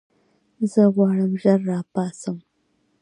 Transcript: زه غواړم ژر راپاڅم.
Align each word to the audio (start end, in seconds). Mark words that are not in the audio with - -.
زه 0.71 0.81
غواړم 0.95 1.31
ژر 1.41 1.59
راپاڅم. 1.69 2.37